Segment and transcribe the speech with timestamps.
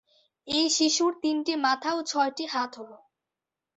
[0.47, 2.91] এই শিশুর তিনটি মাথা ও ছয়টি হাত হল।